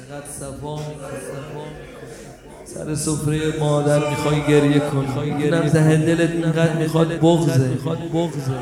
[0.00, 0.76] چقدر صفا
[2.64, 5.44] سر سفره مادر می‌خوای گریه کنی.
[5.44, 8.52] اینم ته دلت اینقدر می‌خواد بغزه می‌خواد بغزه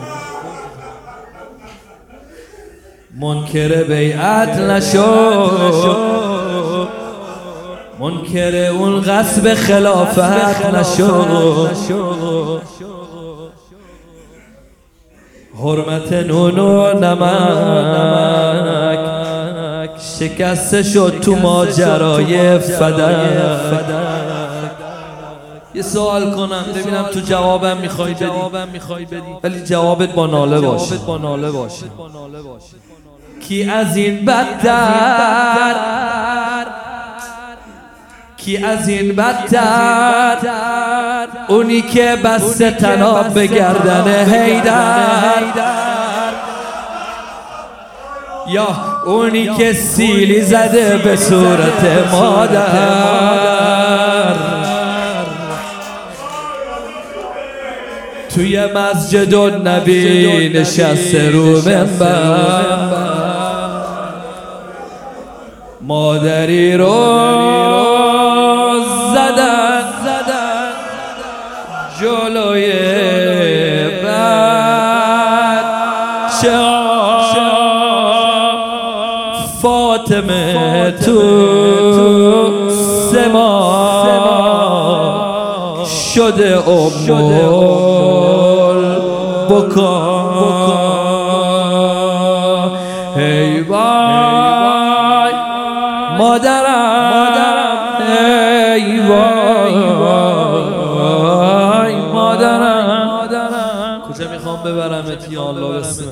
[3.20, 5.50] منکر بیعت نشو.
[8.00, 11.25] منکر اون غصب خلافت نشو.
[15.62, 18.88] حرمت نون و نمک
[20.00, 23.16] شکسته شد تو ماجرای فدک.
[25.75, 28.14] یه سوال کنم ببینم تو جوابم می‌خوای
[29.04, 30.96] بدی؟ ولی جوابت با ناله باشه.
[30.96, 31.86] با ناله باشه.
[33.48, 35.75] کی از این بدتر؟
[38.36, 40.39] کی از این بدتر؟
[41.48, 45.78] اونی که بس تناب به گردن هیدر
[48.48, 48.69] یا
[49.06, 53.69] اونی که سیلی زده به صورت مادر.
[58.34, 61.61] توی مسجد و نبی نشسته رو
[65.80, 66.95] مادری رو
[69.14, 69.69] زدن.
[72.01, 72.58] جلوی
[80.09, 81.20] فاطمه تو
[83.12, 83.45] سما
[86.14, 87.78] شده امول
[89.51, 89.98] بکا
[93.17, 95.33] هی وای.
[96.19, 97.29] مادرم.
[98.75, 99.75] ای وای.
[102.12, 104.01] مادرم.
[104.09, 106.05] کجا می‌خوام ببرمت یا الله بسم.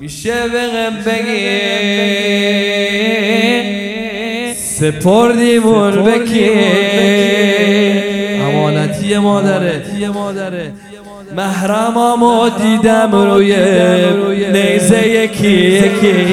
[0.00, 2.45] میشه بگم بگی.
[4.78, 6.50] سپردیمون بکی.
[8.40, 9.82] امانتی مادره.
[11.36, 13.56] محرمامو دیدم روی
[14.52, 15.48] نیزه یکی.
[15.48, 16.26] یکی.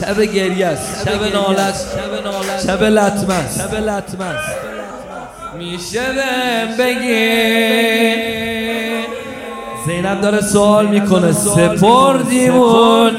[0.00, 1.08] شب گریه است.
[1.08, 1.96] شب ناله است.
[2.66, 3.60] شب لطمه است.
[5.58, 6.00] میشه
[6.78, 7.30] بگی.
[9.86, 11.32] زینب داره سوال می‌کنه.
[11.32, 13.12] سپردیمون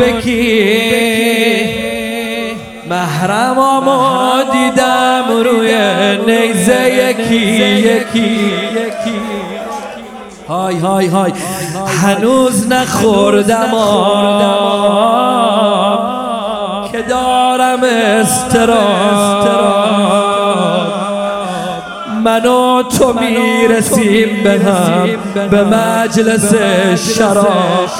[0.00, 1.89] بکی.
[2.90, 5.78] محرمامو دیدم روی
[6.26, 8.52] نیزه یکی یکی
[10.48, 11.32] های های های.
[12.02, 13.70] هنوز نخوردم
[16.92, 19.48] که دارم استراب
[22.24, 25.08] من و تو می‌رسیم به هم
[25.50, 26.54] به مجلس
[27.16, 27.90] شراب.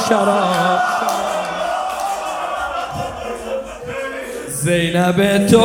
[4.63, 5.59] زینب تو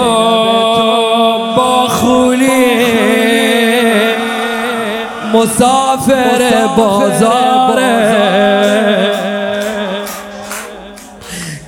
[1.57, 2.75] با خولی
[5.33, 8.15] مسافر بازاره.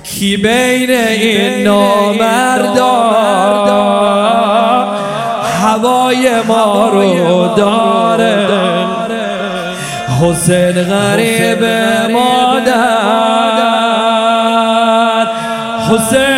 [0.04, 2.92] کی بین این نامردا؟
[5.62, 8.48] هوای ما رو داره.
[10.22, 11.64] حسین غریب
[12.12, 13.28] مادر.
[15.90, 16.37] حسین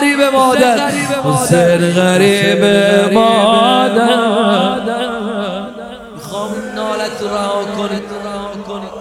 [0.00, 0.90] غریب مادر.
[1.24, 2.64] حسین غریب
[3.14, 4.16] مادر
[6.14, 8.02] می‌خوام نالت رها کنید.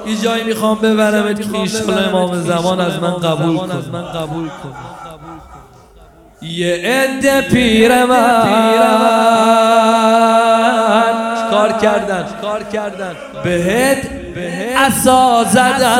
[0.07, 3.57] یه جایی می‌خوام ببرمت که ایشالا امام زمان از من قبول
[4.47, 4.75] کن.
[6.41, 8.43] یه عده پیر من.
[11.51, 13.97] کار کردن؟ کار کردن؟ بهت
[15.51, 15.99] زدم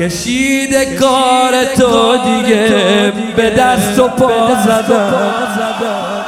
[0.00, 6.24] کشید کار تو دیگه به دست و پا زدم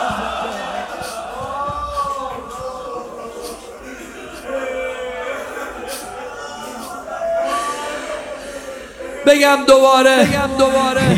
[9.26, 10.26] بگم دوباره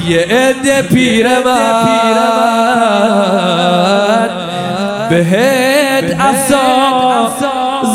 [0.08, 1.84] یه عده پیر من.
[5.10, 7.32] بهت عصا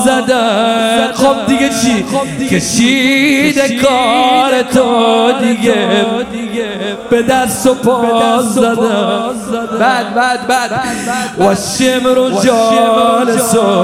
[0.05, 0.88] زدن
[1.29, 2.05] خب دیگه چی؟
[2.49, 5.75] کشید کار تو دیگه.
[7.09, 8.75] به دست و پا زدن
[9.79, 10.71] بعد بعد بعد.
[11.39, 13.79] و شمر و جالسون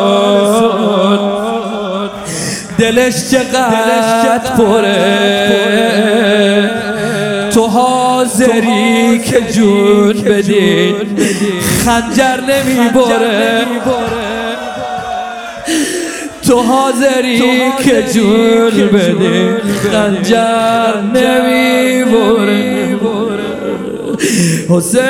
[2.78, 5.66] دلش چقدر پره.
[7.54, 10.96] تو حاضری که جون بدی.
[11.86, 13.66] خنجر نمی‌بره.
[16.48, 17.40] تو حاضری
[17.84, 19.62] که جون بده
[19.92, 22.66] خنجر نمی‌بره
[24.70, 25.02] حسین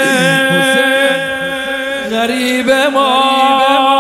[2.12, 3.95] غریب مادر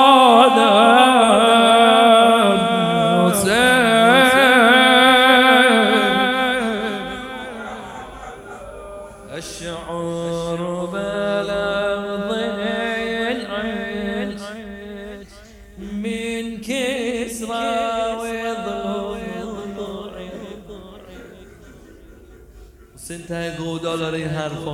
[23.03, 24.74] ته گودا داره این حرفا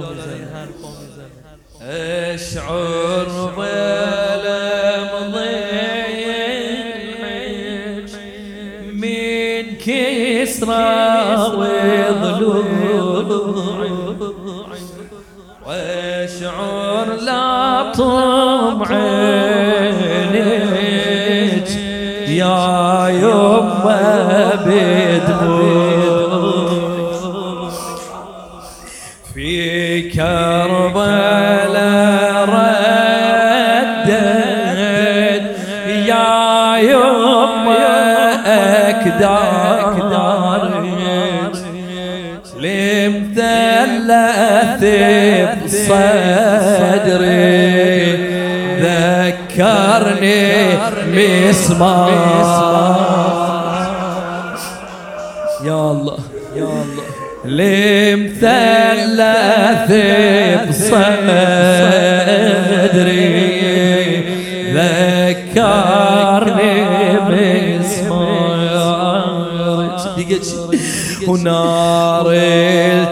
[1.81, 3.25] اشعر
[3.57, 4.11] بالمضيج
[8.93, 10.87] من كسرى
[11.57, 12.65] وضلوع
[15.65, 18.91] واشعر لا طمع
[22.27, 25.80] يا يما بدموع
[39.07, 40.81] أكدارك
[42.61, 44.03] لمثلث
[45.63, 46.71] بصدري
[48.81, 50.41] ذكرني
[51.07, 52.11] مسمار
[55.63, 56.19] يا الله
[56.55, 57.05] يا الله
[57.45, 58.41] لمثلث
[60.69, 61.80] بصدري.
[71.27, 72.27] ونار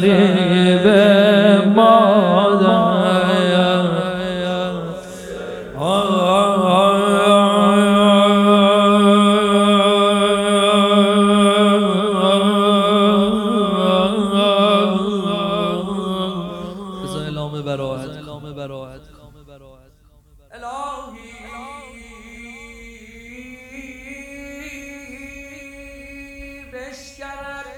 [0.00, 1.19] غريب
[18.74, 19.92] اعلام براحت
[20.52, 21.20] الهی.
[26.72, 27.69] بشکرد.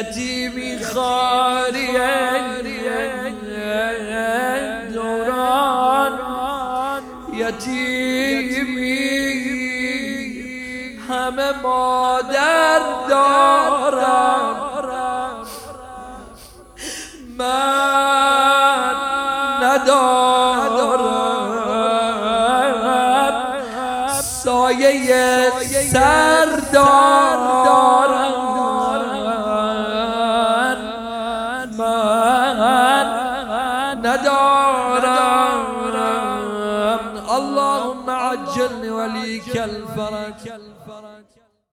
[0.00, 1.86] یتیمی خاری
[4.92, 6.12] دوران
[7.34, 9.00] یتیمی
[11.08, 14.56] همه مادر دارم.
[17.38, 18.94] من
[19.62, 21.00] ندارم.
[24.22, 25.50] سایه
[25.92, 28.49] سر دارم.